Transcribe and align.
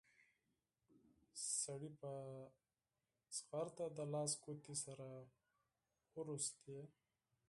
سړي 1.61 1.89
په 1.99 2.11
بيړه 3.51 3.85
د 3.97 3.99
لاس 4.13 4.31
ګوتې 4.43 4.75
سره 4.83 5.07
وروستې. 6.15 6.79